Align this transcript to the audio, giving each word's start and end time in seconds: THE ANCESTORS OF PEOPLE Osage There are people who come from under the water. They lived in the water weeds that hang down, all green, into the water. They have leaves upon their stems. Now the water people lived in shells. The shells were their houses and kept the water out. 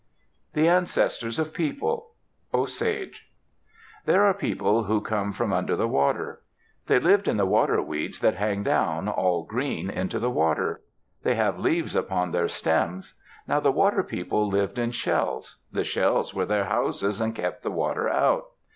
THE 0.53 0.67
ANCESTORS 0.67 1.37
OF 1.37 1.53
PEOPLE 1.53 2.09
Osage 2.55 3.29
There 4.07 4.23
are 4.25 4.33
people 4.33 4.85
who 4.85 4.99
come 4.99 5.31
from 5.31 5.53
under 5.53 5.75
the 5.75 5.87
water. 5.87 6.41
They 6.87 6.99
lived 6.99 7.27
in 7.27 7.37
the 7.37 7.45
water 7.45 7.79
weeds 7.83 8.19
that 8.21 8.33
hang 8.33 8.63
down, 8.63 9.07
all 9.07 9.43
green, 9.43 9.91
into 9.91 10.17
the 10.17 10.31
water. 10.31 10.81
They 11.21 11.35
have 11.35 11.59
leaves 11.59 11.95
upon 11.95 12.31
their 12.31 12.47
stems. 12.47 13.13
Now 13.47 13.59
the 13.59 13.71
water 13.71 14.01
people 14.01 14.49
lived 14.49 14.79
in 14.79 14.89
shells. 14.89 15.57
The 15.71 15.83
shells 15.83 16.33
were 16.33 16.47
their 16.47 16.65
houses 16.65 17.21
and 17.21 17.35
kept 17.35 17.61
the 17.61 17.69
water 17.69 18.09
out. 18.09 18.45